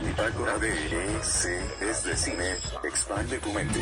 [0.00, 2.56] Bitácora de C es de cine.
[2.82, 3.78] Expande tu mente.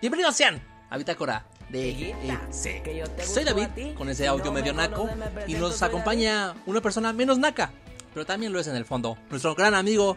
[0.00, 3.22] Bienvenidos sean a Bitácora de EC.
[3.22, 5.08] Soy David, con ese audio medio naco,
[5.46, 7.70] y nos acompaña una persona menos naca,
[8.12, 9.16] pero también lo es en el fondo.
[9.30, 10.16] Nuestro gran amigo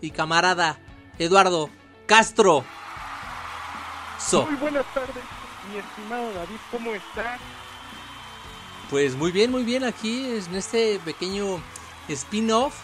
[0.00, 0.78] y camarada
[1.18, 1.70] Eduardo
[2.06, 2.64] Castro.
[4.18, 4.46] So.
[4.46, 5.22] Muy buenas tardes,
[5.70, 7.40] mi estimado David, ¿cómo estás?
[8.90, 11.60] Pues muy bien, muy bien aquí en este pequeño
[12.08, 12.74] spin-off.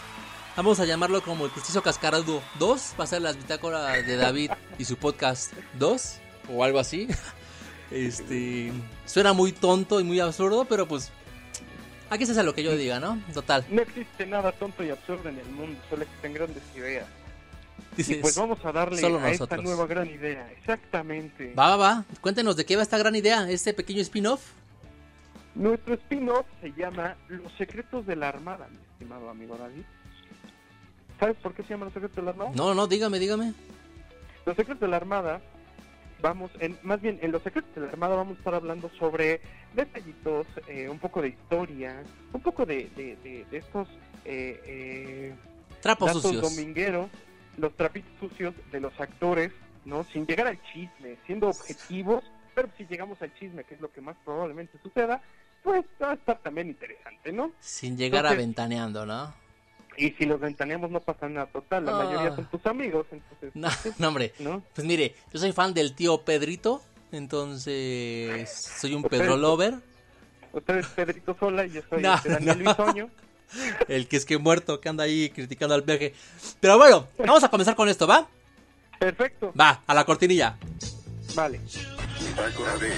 [0.55, 2.95] Vamos a llamarlo como el Justicio Cascarado 2.
[2.99, 6.19] Va a ser las bitácoras de David y su podcast 2
[6.53, 7.07] o algo así.
[7.91, 8.71] Este
[9.05, 11.11] suena muy tonto y muy absurdo, pero pues
[12.09, 13.21] aquí se hace lo que yo diga, ¿no?
[13.33, 13.65] Total.
[13.69, 17.05] No existe nada tonto y absurdo en el mundo, solo existen grandes ideas.
[17.97, 19.63] Dices, y pues vamos a darle solo a esta nosotros.
[19.63, 20.49] nueva gran idea.
[20.53, 21.53] Exactamente.
[21.53, 22.05] Va, va, va.
[22.21, 24.41] Cuéntenos de qué va esta gran idea, este pequeño spin-off.
[25.55, 29.83] Nuestro spin-off se llama Los secretos de la Armada, mi estimado amigo David.
[31.19, 32.51] ¿Sabes por qué se llama Los secretos de la Armada?
[32.55, 33.53] No, no, dígame, dígame.
[34.45, 35.41] Los secretos de la Armada,
[36.21, 39.41] vamos, en, más bien en los secretos de la Armada vamos a estar hablando sobre
[39.75, 43.87] detallitos, eh, un poco de historia, un poco de, de, de- de estos
[44.23, 45.35] eh, eh,
[45.81, 46.41] Trapos sucios.
[46.41, 47.09] domingueros,
[47.57, 49.51] los trapitos sucios de los actores,
[49.85, 50.03] ¿no?
[50.05, 52.23] Sin llegar al chisme, siendo objetivos,
[52.55, 55.21] pero si llegamos al chisme, que es lo que más probablemente suceda,
[55.63, 57.51] pues va a estar también interesante, ¿no?
[57.59, 59.33] Sin llegar a Entonces- ventaneando, ¿no?
[59.97, 62.03] Y si los ventaneamos no pasa nada total, la Ah.
[62.05, 63.67] mayoría son tus amigos, entonces, No,
[63.99, 64.33] no, hombre.
[64.39, 64.63] ¿no?
[64.73, 68.49] Pues mire, yo soy fan del tío Pedrito, entonces
[68.79, 69.37] soy un Pues Pedro.
[69.37, 69.75] Lover,
[70.53, 72.57] Usted es Pedrito Sola y yo soy No, Daniel.
[72.59, 73.09] Bisoño.
[73.87, 76.13] el que es que muerto, que anda ahí criticando al viaje.
[76.59, 78.27] Pero bueno, vamos a comenzar con esto, ¿va?
[78.99, 80.57] Perfecto, Va, a la cortinilla.
[81.35, 81.59] vale.
[82.19, 82.91] Bitácora de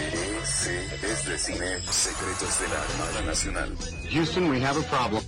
[0.44, 1.80] C es de cine.
[1.90, 3.78] Secretos de la Armada Nacional.
[4.12, 5.24] Houston, we have a problem.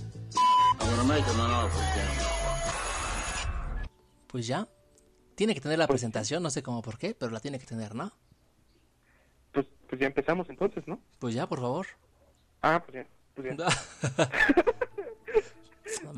[4.26, 4.68] Pues ya.
[5.34, 7.94] Tiene que tener la presentación, no sé cómo por qué, pero la tiene que tener,
[7.94, 8.12] ¿no?
[9.52, 11.00] Pues, pues ya empezamos entonces, ¿no?
[11.18, 11.86] Pues ya, por favor.
[12.62, 13.66] Ah, pues ya, pues ya.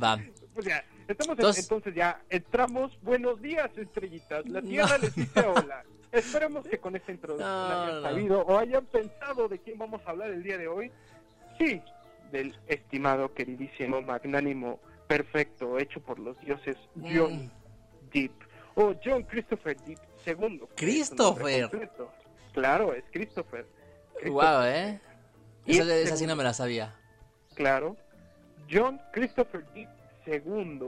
[0.03, 0.19] Va.
[0.55, 2.99] Pues ya, estamos en- Entonces- entonces ya entramos.
[3.03, 4.47] Buenos días, estrellitas.
[4.49, 5.85] La tierra les dice hola.
[6.11, 8.03] Esperemos que con esta introducción No, hayan no.
[8.03, 10.91] sabido o hayan pensado de quién vamos a hablar el día de hoy.
[11.59, 11.83] Sí,
[12.33, 17.51] del estimado, queridísimo, magnánimo, perfecto, hecho por los dioses John Mm.
[18.13, 18.33] Deep
[18.75, 20.63] o John Christopher Deep II.
[20.77, 21.71] Christopher.
[22.55, 23.67] Claro, es Christopher.
[24.25, 25.01] Guau, ¿eh?
[25.67, 26.95] Y Esa, esa sí no me la sabía.
[27.55, 27.97] Claro.
[28.71, 29.89] John Christopher Deep
[30.27, 30.81] II,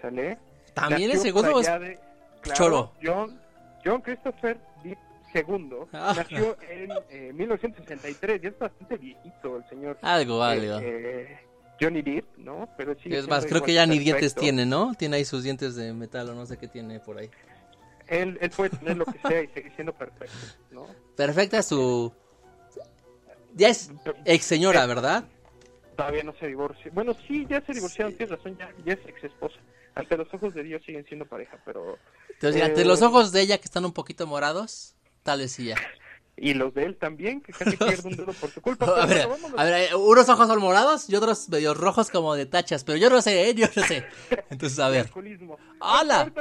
[0.00, 0.38] ¿sale?
[0.74, 1.98] ¿También es Nació segundo es allá de-
[2.42, 2.92] claro, cholo?
[3.02, 3.40] John,
[3.84, 4.98] John Christopher Deep
[5.34, 6.12] II Ah.
[6.16, 9.98] nació en eh, 1963, ya es bastante viejito el señor.
[10.02, 10.78] algo, eh, algo?
[10.80, 11.38] eh,
[11.80, 12.68] Johnny Depp, ¿no?
[12.76, 13.12] Pero sí.
[13.14, 14.92] Es más, creo que ya ni dientes tiene, ¿no?
[14.94, 17.30] Tiene ahí sus dientes de metal o no sé qué tiene por ahí.
[18.06, 20.34] Él, él puede tener lo que sea y seguir siendo perfecto,
[20.72, 20.86] ¿no?
[21.16, 22.12] Perfecta su...
[23.54, 23.90] Ya es
[24.24, 25.24] ex señora, ¿verdad?
[26.00, 26.90] Todavía no se divorcia.
[26.94, 29.56] Bueno, sí, ya se divorciaron, tienes razón, ya, ya es ex esposa.
[29.94, 31.98] Ante los ojos de Dios siguen siendo pareja, pero...
[32.30, 35.66] Entonces, Eh, ante los ojos de ella que están un poquito morados, tal vez sí
[35.66, 35.76] ya.
[36.38, 38.86] Y los de él también, que casi pierde un dedo por su culpa.
[39.02, 39.28] A ver,
[39.58, 43.10] a eh, unos ojos son morados y otros medio rojos como de tachas, pero yo
[43.10, 43.54] no sé, ¿eh?
[43.54, 44.06] yo no sé.
[44.48, 45.10] Entonces, a ver.
[45.80, 46.32] ¡Hala!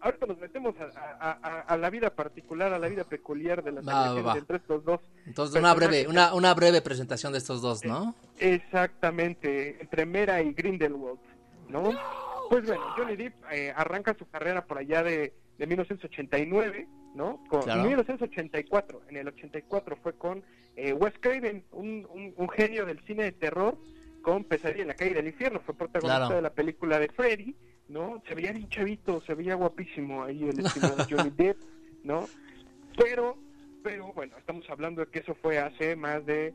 [0.00, 0.84] Ahorita nos, metemos a,
[1.20, 4.84] a- a- a la vida particular, a la vida peculiar de las Va, entre estos
[4.84, 5.00] dos.
[5.26, 8.14] Entonces, una breve, una, una breve presentación de estos dos, ¿no?
[8.80, 11.18] Exactamente, entre Mera y Grindelwald,
[11.68, 11.90] ¿no?
[12.50, 17.42] Pues bueno, Johnny Depp eh, arranca su carrera por allá de, de 1989, ¿no?
[17.48, 17.82] Con, Claro.
[17.84, 20.44] 1984, en el 84 fue con
[20.76, 23.76] eh, Wes Craven, un, un, un genio del cine de terror,
[24.22, 26.34] con Pesadilla en la calle del infierno, fue protagonista Claro.
[26.36, 27.56] de la película de Freddy,
[27.88, 28.22] ¿no?
[28.28, 31.58] Se veía bien chavito, se veía guapísimo ahí el estimado Johnny Depp,
[32.04, 32.26] ¿no?
[32.98, 33.36] Pero,
[33.82, 36.54] pero bueno, estamos hablando de que eso fue hace más de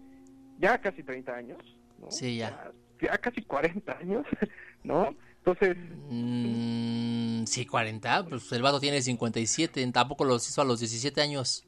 [0.59, 1.57] ya casi 30 años,
[1.99, 2.11] ¿no?
[2.11, 2.71] Sí, ya.
[3.01, 4.25] Ya casi 40 años,
[4.83, 5.15] ¿no?
[5.37, 5.75] Entonces,
[6.09, 11.65] Mm, sí, 40, pues el vato tiene 57, tampoco los hizo a los 17 años.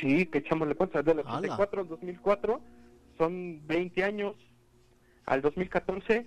[0.00, 1.38] sí, que echámosle cuenta, del ¡Hala!
[1.38, 2.60] 84 al 2004
[3.18, 4.34] son 20 años,
[5.24, 6.26] al 2014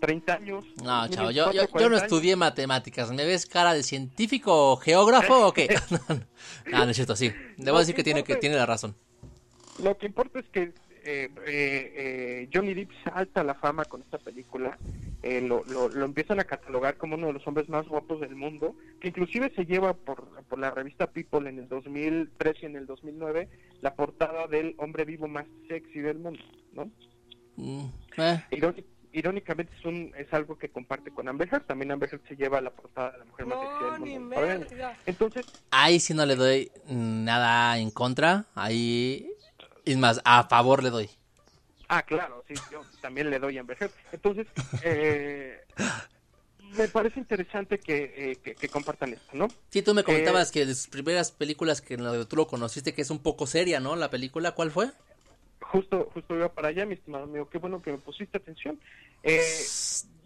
[0.00, 0.64] 30 años.
[0.82, 2.02] No, chavo, yo, yo, 2024, yo no 40 años.
[2.02, 3.12] estudié matemáticas.
[3.12, 5.68] ¿Me ves cara de científico o geógrafo o qué?
[5.90, 6.20] no, no,
[6.72, 7.32] no, no es cierto, sí.
[7.56, 8.94] Debo decir que ¿qué tiene, que tiene la razón.
[9.82, 10.72] Lo que importa es que
[11.04, 14.78] eh, eh, eh, Johnny Depp salta a la fama con esta película.
[15.22, 18.34] Eh, lo, lo, lo empiezan a catalogar como uno de los hombres más guapos del
[18.34, 22.76] mundo, que inclusive se lleva por, por la revista People en el 2003 y en
[22.76, 23.48] el 2009
[23.82, 26.40] la portada del hombre vivo más sexy del mundo,
[26.72, 26.90] ¿no?
[27.56, 27.86] Mm,
[28.16, 28.44] eh,
[29.12, 31.64] irónicamente es, un, es algo que comparte con Amber Heard.
[31.66, 34.18] También Amber Heard se lleva la portada de la mujer más sexy No, del ni
[34.18, 34.34] mundo.
[34.36, 34.60] ¿saben?
[34.60, 34.96] merga.
[35.06, 38.44] Entonces, Ahí sí no le doy nada en contra.
[38.54, 39.30] Ahí.
[39.84, 41.10] Es más, a favor le doy.
[41.88, 43.92] ah, claro, sí, yo también le doy a Amber Heard.
[44.12, 44.46] Entonces,
[44.82, 45.58] eh,
[46.76, 49.48] me parece interesante que, eh, que, que compartan esto, ¿no?
[49.70, 51.96] Sí, tú me Eh, comentabas que de sus primeras películas que
[52.28, 53.96] tú lo conociste, que es un poco seria, ¿no?
[53.96, 54.90] La película, ¿cuál fue?
[55.60, 57.48] Justo, justo iba para allá, mi estimado amigo.
[57.48, 58.80] Qué bueno que me pusiste atención.
[59.22, 59.40] Eh,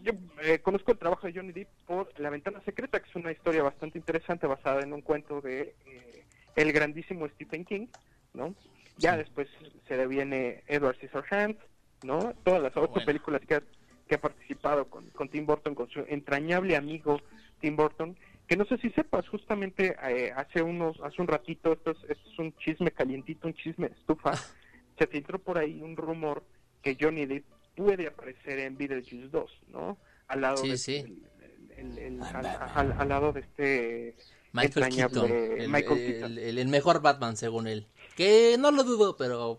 [0.02, 3.32] yo eh, conozco el trabajo de Johnny Depp por La Ventana Secreta, que es una
[3.32, 6.24] historia bastante interesante basada en un cuento de eh,
[6.56, 7.86] el grandísimo Stephen King,
[8.32, 8.54] ¿no?
[8.96, 9.18] Ya Sí.
[9.18, 9.48] después
[9.88, 11.58] se le viene Edward Scissorhands,
[12.04, 12.32] ¿no?
[12.44, 13.06] Todas las ocho Bueno.
[13.06, 13.62] películas que ha,
[14.08, 17.20] que ha participado con, con Tim Burton, con su entrañable amigo
[17.60, 18.16] Tim Burton,
[18.46, 22.30] que no sé si sepas, justamente eh, hace unos hace un ratito, esto es, esto
[22.30, 24.32] es un chisme calientito, un chisme estufa,
[24.98, 26.44] se filtró por ahí un rumor
[26.82, 27.44] que Johnny Depp
[27.76, 29.98] puede aparecer en Beetlejuice 2, ¿no?
[30.28, 30.96] Al lado Sí, de sí.
[30.96, 31.28] el-
[31.76, 34.16] el- el- al, al- al lado de este
[34.52, 35.30] Michael Keaton.
[35.30, 36.38] El, Michael el- Keaton.
[36.38, 37.86] el- mejor Batman, según él.
[38.16, 39.58] Que no lo dudo, pero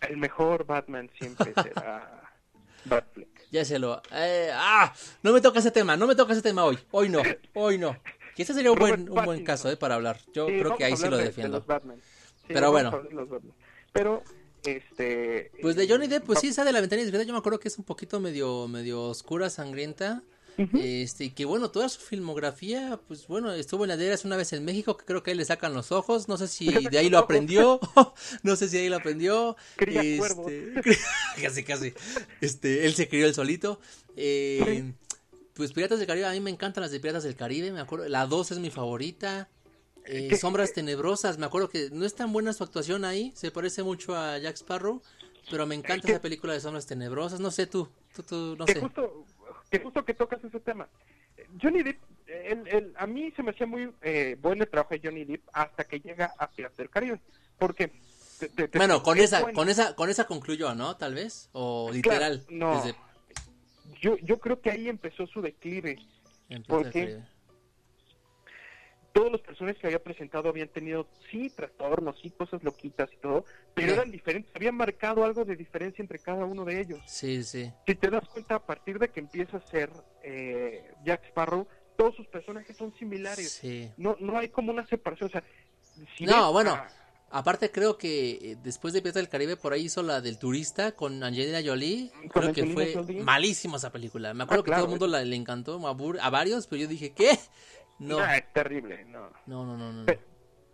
[0.00, 2.22] El mejor Batman siempre será
[2.86, 3.28] Batfleck.
[3.52, 4.02] ya se lo.
[4.12, 4.92] eh, ¡Ah!
[5.22, 6.78] No me toca ese tema, no me toca ese tema hoy.
[6.90, 7.22] Hoy no,
[7.54, 7.96] hoy no.
[8.34, 9.76] Que ese sería un Robert buen, un buen caso, ¿eh?
[9.76, 10.18] Para hablar.
[10.32, 11.58] Yo Sí, creo que ahí sí lo de- de defiendo.
[11.58, 12.00] los Batman.
[12.00, 12.90] Sí, Pero bueno.
[12.90, 13.40] de.
[13.92, 14.22] Pero,
[14.64, 15.50] este...
[15.62, 17.68] Pues de Johnny Depp, pues sí, esa de la ventana discreta, yo me acuerdo que
[17.68, 20.22] es un poquito medio, medio oscura, sangrienta.
[20.58, 20.78] Ujú.
[20.78, 24.52] Este, y que bueno, toda su filmografía, pues bueno, estuvo en las Deras una vez
[24.52, 27.08] en México, que creo que ahí le sacan los ojos, no sé si de ahí
[27.08, 27.80] lo aprendió,
[28.42, 29.56] no sé si ahí lo aprendió.
[29.76, 30.74] Cría Este,
[31.42, 31.94] casi, casi.
[32.40, 33.80] Este, él se crió él solito.
[34.16, 34.92] Eh,
[35.54, 38.08] pues Piratas del Caribe, a mí me encantan las de Piratas del Caribe, me acuerdo,
[38.08, 39.48] la 2 es mi favorita.
[40.06, 40.36] Eh.
[40.36, 44.16] Sombras Tenebrosas, me acuerdo que no es tan buena su actuación ahí, se parece mucho
[44.16, 45.02] a Jack Sparrow,
[45.50, 46.12] pero me encanta ¿Qué?
[46.12, 48.80] esa película de Sombras Tenebrosas, no sé tú, tú, tú no que sé.
[48.80, 49.24] justo
[49.70, 50.88] que justo que tocas ese tema
[51.62, 55.24] Johnny Depp él- a mí se me hacía muy eh, bueno el trabajo de Johnny
[55.24, 57.20] Depp hasta que llega a Piratas del Caribe
[57.58, 57.92] porque
[58.38, 59.54] te- te- te- Bueno, con es esa, bueno.
[59.56, 60.96] con esa, con esa concluyó, ¿no?
[60.96, 62.44] Tal vez, o literal.
[62.48, 62.76] no.
[62.82, 62.96] desde-
[64.00, 65.98] yo yo creo que ahí empezó su declive
[66.48, 67.00] en Piratas ¿Por del qué?
[67.00, 67.28] Caribe.
[69.12, 73.44] Todos los personajes que había presentado habían tenido sí trastornos sí cosas loquitas y todo
[73.74, 73.94] pero Sí.
[73.94, 77.70] eran diferentes habían marcado algo de diferencia entre cada uno de ellos Sí, sí.
[77.86, 79.90] si te das cuenta a partir de que empieza a ser
[80.22, 81.66] eh, Jack Sparrow
[81.96, 83.90] todos sus personajes son similares Sí.
[83.96, 85.42] no no hay como una separación o sea
[86.16, 86.80] si No, ves bueno,
[87.32, 90.90] Aparte creo que eh, después de Piratas del Caribe por ahí hizo la del turista
[90.96, 92.10] con Angelina Jolie.
[92.32, 93.22] Con creo que fue Jolie.
[93.22, 94.34] malísima esa película.
[94.34, 95.90] Me acuerdo Ah, que claro, todo el mundo la- le encantó a,
[96.26, 97.38] a varios, pero yo dije, ¿qué?
[98.00, 99.92] No, Ah, es terrible no no, no, no.
[99.92, 100.06] no.
[100.06, 100.20] pero,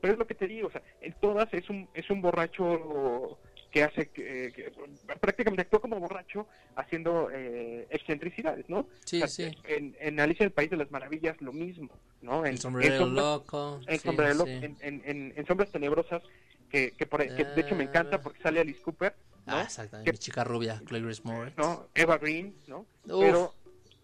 [0.00, 3.38] pero es lo que te digo o sea en todas es un es un borracho
[3.70, 4.72] que hace que, que
[5.20, 6.46] prácticamente actúa como borracho
[6.76, 9.56] haciendo eh, excentricidades no Sí, O sea, sí.
[9.64, 11.90] en, en Alicia en el País de las Maravillas lo mismo
[12.22, 13.80] no en, El sombrero loco.
[13.86, 14.52] en, sí, Sombrero- sí.
[14.80, 16.22] en, en- Sombras Tenebrosas
[16.70, 19.14] que, que, por que de hecho me encanta porque sale Alice Cooper
[19.46, 19.56] ¿no?
[19.56, 20.10] Ah, exactamente.
[20.10, 21.56] Que- Mi chica rubia, Chloe Grace Moretz.
[21.56, 21.88] ¿no?
[21.94, 22.80] Eva Green, ¿no?
[23.04, 23.20] Uf.
[23.20, 23.54] Pero,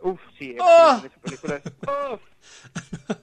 [0.03, 1.01] uff, sí, ¡Oh!
[1.01, 2.21] Green en esa película es, uf,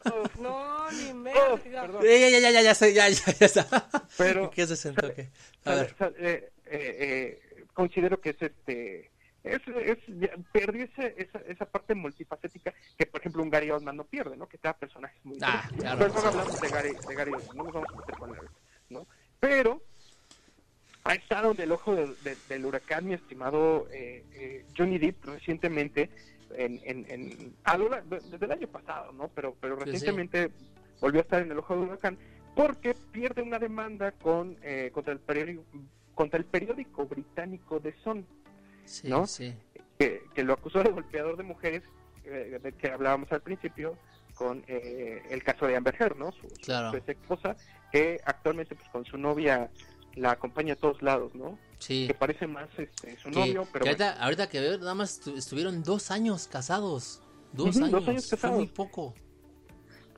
[0.06, 1.82] uf, No, ni uf, merga.
[1.82, 2.04] perdón.
[2.04, 3.90] Ya, ya, ya, ya, ya, ya, ya, ya está.
[4.18, 5.14] Pero- ¿Qué se sentó?
[5.14, 5.30] ¿Qué?
[5.66, 5.96] A ver.
[6.18, 6.98] eh, eh,
[7.52, 9.12] eh, considero que es este
[9.44, 13.96] es, es ya perdió esa, esa, esa parte multifacética que por ejemplo un Gary Oldman
[13.96, 15.98] no pierde no que te da personajes muy Ah, claro.
[15.98, 18.42] pero no hablamos de Gary de Gary Oldman no nos vamos a meter con él
[18.90, 19.08] no
[19.40, 19.82] pero
[21.06, 25.24] ha estado en el ojo del, del- del huracán mi estimado eh, eh, Johnny Depp
[25.26, 26.10] recientemente
[26.56, 29.92] en, en, en a lo desde el año pasado no pero pero Sí, sí.
[29.92, 30.52] recientemente
[31.02, 32.18] volvió a estar en el ojo del huracán
[32.56, 35.64] porque pierde una demanda con eh, contra el periódico
[36.16, 38.26] contra el periódico británico The Sun
[38.86, 39.28] Sí, ¿no?
[39.28, 39.54] sí.
[40.00, 41.84] que, que lo acusó de golpeador de mujeres
[42.26, 43.98] eh, de que hablábamos al principio
[44.34, 46.92] con eh, el caso de Amber Heard no su, su- Claro.
[46.92, 47.56] su ex esposa
[47.92, 49.70] que actualmente pues con su novia
[50.20, 52.08] la acompaña a todos lados no Sí.
[52.08, 54.04] que parece más este, su Que, novio que pero bueno.
[54.04, 57.22] ahorita, ahorita que veo, nada más estu- estuvieron dos años casados.
[57.54, 57.92] Dos años.
[57.92, 58.58] dos años Fue casados.
[58.58, 59.14] muy poco.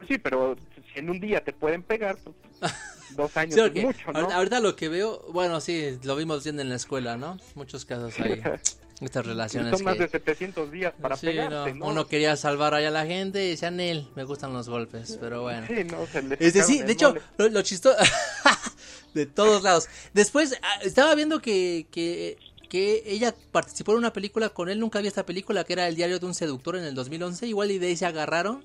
[0.08, 0.56] sí pero
[0.94, 2.36] si en un día te pueden pegar pues,
[3.16, 6.16] dos años Sí, es porque mucho no ahorita, ahorita lo que veo, bueno, sí, lo
[6.16, 7.38] vimos viendo en la escuela, ¿no?
[7.56, 8.42] Muchos casos hay.
[9.02, 10.04] Estas relaciones son más que...
[10.04, 13.50] de 700 días para Sí, no, no, Uno quería salvar ahí a la gente y
[13.50, 15.66] decían él, me gustan los golpes, pero bueno.
[15.68, 17.98] sí no se les Es sacaron decir, de hecho, lo, lo chistoso...
[19.14, 19.88] De todos lados.
[20.14, 22.38] Después, ah, estaba viendo que, que,
[22.70, 25.96] que ella participó en una película con él, nunca vi esta película, que era El
[25.96, 28.64] diario de un seductor en el 2011, igual y de ahí se agarraron.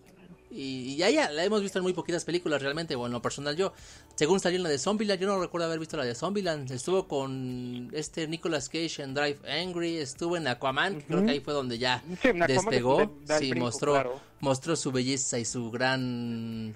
[0.48, 3.20] Y, y ya, ya, la hemos visto en muy poquitas películas realmente, bueno, en lo
[3.22, 3.74] personal yo.
[4.14, 6.70] Según salió en la de Zombieland, yo no recuerdo haber visto la de Zombieland.
[6.70, 11.40] Estuvo con este Nicolas Cage en Drive Angry, estuvo en Aquaman, que creo que ahí
[11.40, 13.12] fue donde ya Sí, despegó.
[13.38, 14.20] sí, brinco, mostró, claro.
[14.40, 16.74] mostró su belleza y su gran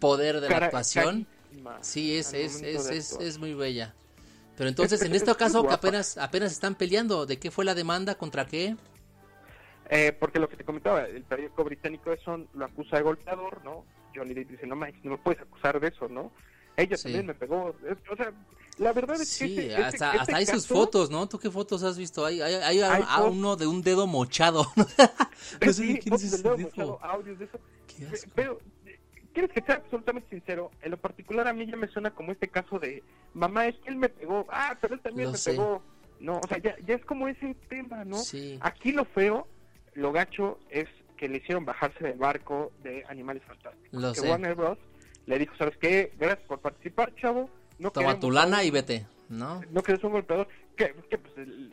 [0.00, 1.26] poder de la actuación.
[1.80, 3.94] Sí, es, es, es, es, es muy bella.
[4.56, 7.64] Pero entonces, en es- este es caso, que apenas, apenas están peleando, ¿de qué fue
[7.64, 8.14] la demanda?
[8.16, 8.76] ¿Contra qué?
[9.88, 13.84] Eh, porque lo que te comentaba, el periódico británico eso lo acusa de golpeador, ¿no?
[14.14, 16.30] Johnny Depp dice, no manches, no me puedes acusar de eso, ¿no?
[16.76, 17.04] Ella Sí.
[17.04, 17.74] también me pegó.
[18.10, 18.32] O sea,
[18.78, 21.28] la verdad es que Sí, hasta, hay sus fotos, ¿no?
[21.28, 22.24] ¿Tú qué fotos has visto?
[22.24, 24.64] Hay, hay, hay, a- uno de un dedo mochado.
[24.76, 26.68] no sé Sí, quién es ese dedo tipo.
[26.70, 27.58] mochado, audios de eso.
[27.88, 28.30] Qué asco.
[28.36, 28.60] Pero,
[29.48, 30.70] ¿quieres que sea absolutamente sincero?
[30.82, 33.02] En lo particular a mí ya me suena como este caso de,
[33.34, 35.52] mamá, es que él me pegó, ah, pero él también Lo me sé.
[35.52, 35.82] pegó.
[36.20, 38.18] No, o sea, ya, ya es como ese tema, ¿no?
[38.18, 38.58] Sí.
[38.60, 39.48] Aquí lo feo,
[39.94, 44.00] lo gacho, es que le hicieron bajarse del barco de Animales Fantásticos.
[44.02, 44.28] Lo que sé.
[44.28, 44.78] Warner Bros.
[45.26, 46.12] le dijo, ¿sabes qué?
[46.18, 47.48] Gracias por participar, chavo.
[47.78, 49.62] No Toma tu lana y vete, ¿no?
[49.70, 50.48] No queremos un golpeador.
[50.76, 51.72] Que, que, pues, el-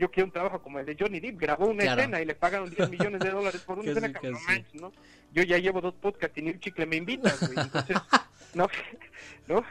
[0.00, 1.38] yo quiero un trabajo como el de Johnny Depp.
[1.38, 2.00] Grabó una Claro.
[2.00, 4.12] escena y le pagaron 10 millones de dólares por una escena.
[4.12, 4.38] cabrón,
[4.72, 4.92] no.
[5.32, 7.18] Yo ya llevo dos podcasts y ni un chicle me güey.
[7.56, 7.96] Entonces,
[8.54, 8.66] no,
[9.48, 9.64] no,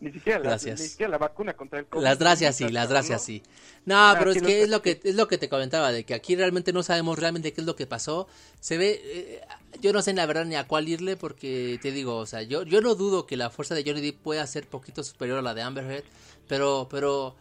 [0.00, 2.02] ni siquiera, la, ni siquiera la vacuna contra el COVID.
[2.04, 3.24] Las gracias sí, las gracias ¿no?
[3.24, 3.42] sí.
[3.86, 6.12] No, pero Aquí es que- es lo que es lo que te comentaba de que
[6.14, 8.26] aquí realmente no sabemos realmente qué es lo que pasó.
[8.60, 9.40] Se ve eh,
[9.80, 12.62] yo no sé la verdad ni a cuál irle porque te digo, o sea, yo
[12.64, 15.54] yo no dudo que la fuerza de Johnny Depp pueda ser poquito superior a la
[15.54, 16.04] de Amber Heard,
[16.48, 17.36] pero pero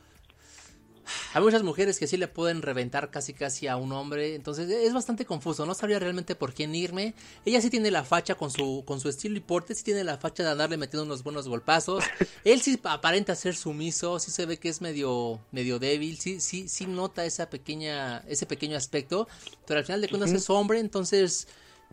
[1.34, 4.94] hay muchas mujeres que sí le pueden reventar casi casi a un hombre, entonces es
[4.94, 7.14] bastante confuso, no sabría realmente por quién irme.
[7.46, 10.18] Ella sí tiene la facha con su con su estilo y porte, sí tiene la
[10.18, 12.04] facha de andarle metiendo unos buenos golpazos.
[12.44, 16.68] Él sí aparenta ser sumiso, sí se ve que es medio medio débil, sí sí
[16.68, 19.28] sí nota esa pequeña ese pequeño aspecto,
[19.66, 21.48] pero al final de cuentas es hombre, entonces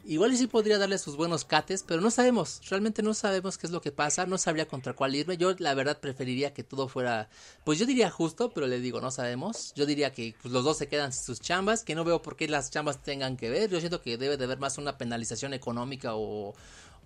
[0.05, 3.69] Igual y sí podría darle sus buenos cates, pero no sabemos, realmente no sabemos qué
[3.69, 5.37] es lo que pasa, no sabría contra cuál irme.
[5.37, 7.29] Yo la verdad preferiría que todo fuera,
[7.63, 9.73] pues yo diría justo, pero le digo, no sabemos.
[9.77, 12.35] Yo diría que pues, los dos se quedan sin sus chambas, que no veo por
[12.35, 13.71] qué las chambas tengan que ver.
[13.71, 16.53] Yo siento que debe de haber más una penalización económica o,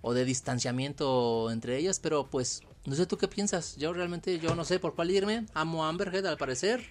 [0.01, 3.75] o de distanciamiento entre ellas, pero pues no sé tú qué piensas.
[3.77, 5.45] Yo realmente yo no sé por cuál irme.
[5.53, 6.83] Amo a Amber Heard al parecer,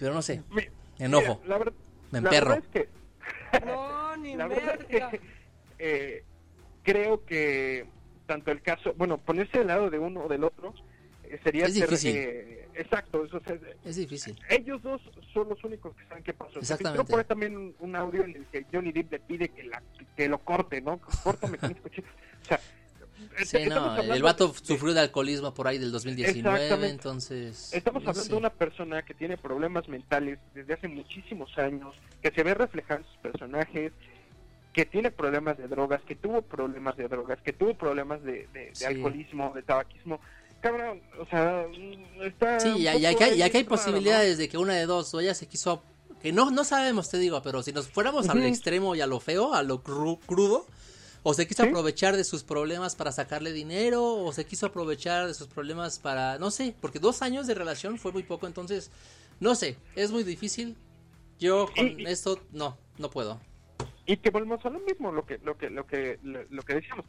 [0.00, 0.42] pero no sé.
[0.98, 1.40] Enojo.
[1.44, 1.72] mira, la, ver-
[2.10, 2.50] Me la emperro.
[2.50, 3.87] verdad es que No,
[4.32, 5.20] ni La verdad es que
[5.78, 6.24] eh,
[6.82, 7.86] creo que
[8.26, 10.74] tanto el caso, bueno, ponerse del lado de uno o del otro
[11.24, 12.16] eh, sería Es ser, difícil.
[12.16, 14.38] eh, exacto, eso es- Es difícil.
[14.50, 15.00] ellos dos
[15.32, 16.58] son los únicos que saben qué pasó.
[16.58, 16.98] Exactamente.
[16.98, 19.64] filtró por ahí también un, un audio en el que Johnny Depp le pide que,
[19.64, 19.82] la,
[20.16, 20.98] que lo corte, ¿no?
[21.22, 22.04] Córtame con este coche.
[22.42, 22.60] O sea,
[23.44, 26.94] Sí, estamos no, hablando el vato de- sufrió de alcoholismo por ahí del 2019, Exactamente.
[26.94, 27.72] entonces...
[27.72, 28.30] Estamos no hablando sé.
[28.30, 33.00] de una persona que tiene problemas mentales desde hace muchísimos años, que se ve reflejado
[33.00, 33.92] en sus personajes,
[34.78, 38.86] que tiene problemas de drogas, que tuvo problemas de drogas, que tuvo problemas de, de-
[38.86, 40.20] alcoholismo, de tabaquismo.
[40.60, 42.60] Cabrón, o sea, mm, está.
[42.60, 43.82] Sí, ya, ya que, hay- ya ahí que hay raro, ¿no?
[43.82, 45.82] posibilidades de que una de dos, o ella se quiso...
[46.22, 49.18] Que no, no sabemos, te digo, pero si nos fuéramos al extremo y a lo
[49.18, 50.64] feo, a lo cru- crudo,
[51.24, 51.70] o se quiso Sí.
[51.70, 56.38] aprovechar de sus problemas para sacarle dinero, o se quiso aprovechar de sus problemas para...
[56.38, 58.92] No sé, porque dos años de relación fue muy poco, entonces...
[59.40, 60.76] No sé, es muy difícil.
[61.40, 63.40] Yo con y- esto no, no puedo.
[64.08, 66.76] Y que volvemos a lo mismo, lo que, lo que, lo que, lo, lo que
[66.76, 67.04] decíamos.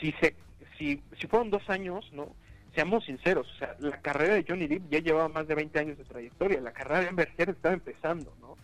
[0.00, 0.34] Si se,
[0.78, 2.34] si, si fueron dos años, ¿no?
[2.74, 5.98] Seamos sinceros, o sea, la carrera de Johnny Depp ya llevaba más de 20 años
[5.98, 8.56] de trayectoria, la carrera de Amber Heard estaba empezando, ¿no?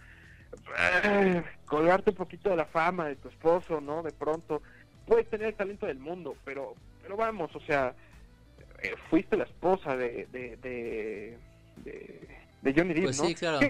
[1.04, 4.02] Eh, colgarte un poquito de la fama de tu esposo, ¿no?
[4.02, 4.62] De pronto,
[5.06, 7.94] puedes tener el talento del mundo, pero, pero vamos, o sea,
[8.82, 11.38] eh, fuiste la esposa de, de, de,
[11.84, 12.28] de,
[12.62, 13.26] de Johnny Depp, Pues ¿no?
[13.26, 13.60] sí, claro.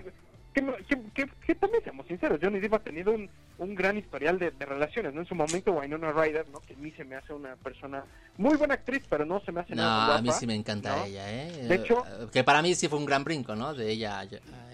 [0.55, 4.39] Que, que- que- que también seamos sinceros, Johnny Depp ha tenido un, un gran historial
[4.39, 5.21] de, de relaciones, ¿no?
[5.21, 6.61] En su momento Winona Ryder, ¿no?
[6.61, 8.05] Que a mí se me hace una persona
[8.39, 10.55] muy buena actriz, pero no se me hace No, nada a mí guapa, sí me
[10.55, 11.05] encanta ¿no?
[11.05, 11.51] ella, ¿eh?
[11.69, 13.75] De hecho- que para mí sí fue un gran brinco, ¿no?
[13.75, 14.25] De ella a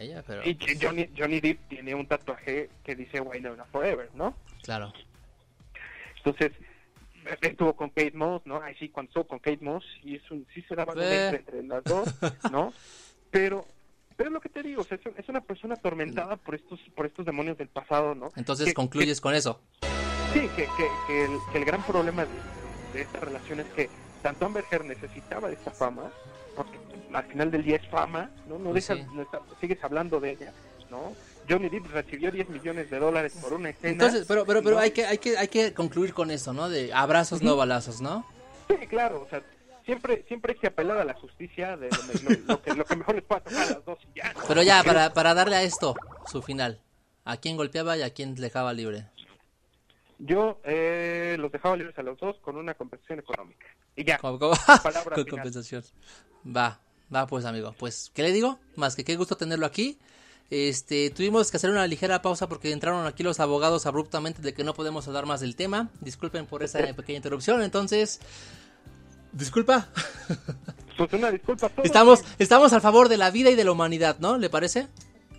[0.01, 0.43] ella, pero...
[0.45, 4.35] Y Johnny, Johnny Depp tiene un tatuaje que dice Winona Forever, ¿no?
[4.63, 4.93] Claro.
[6.19, 6.53] Entonces,
[7.41, 8.61] estuvo con Kate Moss, ¿no?
[8.63, 11.25] Ahí sí, cuando estuvo con Kate Moss, y es un, sí se daban un Eh.
[11.29, 12.15] entre, entre las dos,
[12.51, 12.73] ¿no?
[13.31, 13.67] Pero,
[14.21, 16.79] pero es lo que te digo, o sea, es, es una persona atormentada por estos,
[16.95, 18.29] por estos demonios del pasado, ¿no?
[18.37, 19.59] Entonces Que- concluyes con eso.
[20.35, 22.31] Sí, que, que, que, el, que el gran problema de,
[22.93, 23.89] de esta relación es que
[24.23, 26.13] tanto Amber Heard necesitaba de esta fama,
[26.55, 26.77] porque
[27.15, 28.59] al final del día es fama, ¿no?
[28.59, 29.11] No Pues dejas, sí.
[29.15, 30.53] no está- sigues hablando de ella,
[30.91, 31.15] ¿no?
[31.49, 33.91] Johnny Depp recibió 10 millones de dólares por una escena.
[33.93, 34.83] Entonces, pero, pero, pero ¿no?
[34.83, 36.69] hay que, hay que, hay que concluir con eso, ¿no?
[36.69, 38.27] De abrazos, no balazos, ¿no?
[38.69, 39.41] Sí, claro, o sea,
[39.91, 41.89] siempre, siempre hay que apelar a la justicia de
[42.47, 44.33] lo, que, lo que mejor les pueda tocar a las dos y ya.
[44.47, 45.95] Pero ya, para, para darle a esto
[46.31, 46.81] su final.
[47.25, 49.07] ¿A quién golpeaba y a quién dejaba libre?
[50.19, 53.67] Yo eh, los dejaba libres a los dos con una compensación económica.
[53.97, 54.19] Y ya.
[54.19, 55.29] Como- como- Palabra con final.
[55.29, 55.85] compensación.
[56.47, 56.81] Va,
[57.15, 57.75] va pues amigo.
[57.79, 58.59] Pues, ¿qué le digo?
[58.77, 59.99] Más que qué gusto tenerlo aquí.
[60.51, 64.65] Este, tuvimos que hacer una ligera pausa porque entraron aquí los abogados abruptamente de que
[64.65, 65.91] no podemos hablar más del tema.
[66.01, 67.63] Disculpen por esa pequeña interrupción.
[67.63, 68.21] Entonces,
[69.33, 69.89] disculpa.
[70.97, 71.87] Pues una disculpa a todos.
[71.87, 74.37] Estamos, estamos al favor de la vida y de la humanidad, ¿no?
[74.39, 74.89] ¿Le parece?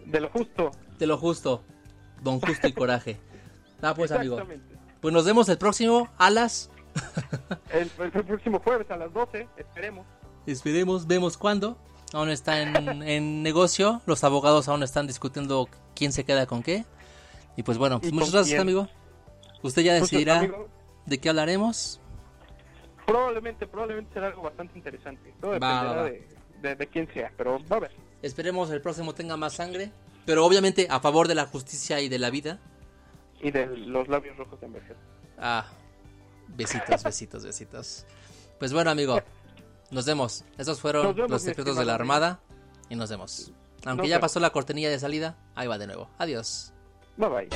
[0.05, 0.71] De lo justo.
[0.97, 1.63] De lo justo.
[2.21, 3.19] Don Justo y Coraje.
[3.83, 4.37] Va pues amigo.
[5.01, 6.69] Pues nos vemos el próximo a las...
[7.71, 10.05] El, el próximo jueves a las 12, esperemos.
[10.45, 11.77] Esperemos, vemos cuándo.
[12.11, 14.01] Aún está en, en negocio.
[14.05, 16.83] Los abogados aún están discutiendo quién se queda con qué.
[17.55, 18.61] Y pues bueno, pues ¿Y muchas gracias, quién?
[18.61, 18.89] amigo.
[19.61, 20.67] Usted ya decidirá amigo,
[21.05, 22.00] de qué hablaremos.
[23.11, 25.33] Probablemente, probablemente será algo bastante interesante.
[25.41, 26.03] Todo dependerá va, va.
[26.05, 26.25] De,
[26.61, 27.91] de, de quién sea, pero va a ver.
[28.21, 29.91] Esperemos el próximo tenga más sangre.
[30.25, 32.59] Pero obviamente a favor de la justicia y de la vida.
[33.41, 34.95] Y de los labios rojos de envejecer.
[35.39, 35.65] Ah,
[36.49, 38.05] besitos, besitos, besitos.
[38.59, 39.19] Pues bueno, amigo,
[39.89, 40.45] nos vemos.
[40.59, 42.39] Esos fueron vemos, los secretos de la Armada.
[42.87, 43.51] Y nos vemos.
[43.85, 44.29] Aunque Nos ya vemos.
[44.29, 46.07] pasó la cortinilla de salida, ahí va de nuevo.
[46.19, 46.71] Adiós.
[47.17, 47.47] Bye bye.
[47.47, 47.49] I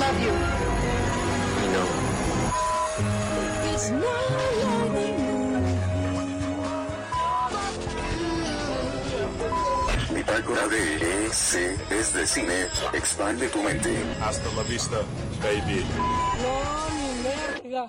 [0.00, 0.75] love you.
[10.12, 12.66] Bitácora de EC es de cine.
[12.92, 13.96] Expande tu mente.
[14.20, 14.96] Hasta la vista,
[15.40, 15.84] baby.
[16.42, 17.86] No, mi verga.